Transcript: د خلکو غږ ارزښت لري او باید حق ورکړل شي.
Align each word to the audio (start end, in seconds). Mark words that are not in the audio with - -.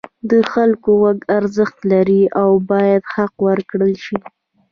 د 0.29 0.31
خلکو 0.51 0.89
غږ 1.01 1.19
ارزښت 1.37 1.77
لري 1.93 2.23
او 2.41 2.49
باید 2.71 3.03
حق 3.13 3.33
ورکړل 3.47 3.93
شي. 4.05 4.17